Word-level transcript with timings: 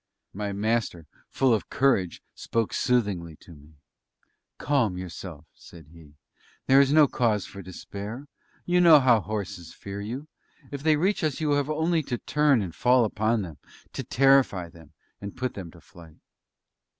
My 0.33 0.51
Master, 0.51 1.05
full 1.29 1.53
of 1.53 1.69
courage, 1.69 2.23
spoke 2.33 2.73
soothingly 2.73 3.35
to 3.35 3.53
me. 3.53 3.75
"Calm 4.57 4.97
yourself," 4.97 5.45
said 5.53 5.89
he, 5.93 6.15
"there 6.65 6.81
is 6.81 6.91
no 6.91 7.07
cause 7.07 7.45
for 7.45 7.61
despair; 7.61 8.27
you 8.65 8.81
know 8.81 8.99
how 8.99 9.19
horses 9.21 9.75
fear 9.75 10.01
you; 10.01 10.27
if 10.71 10.81
they 10.81 10.95
reach 10.95 11.23
us 11.23 11.39
you 11.39 11.51
have 11.51 11.69
only 11.69 12.01
to 12.01 12.17
turn 12.17 12.63
and 12.63 12.73
fall 12.73 13.05
upon 13.05 13.43
them 13.43 13.59
to 13.93 14.03
terrify 14.03 14.69
them, 14.69 14.91
and 15.21 15.37
put 15.37 15.53
them 15.53 15.69
to 15.69 15.79
flight!" 15.79 16.17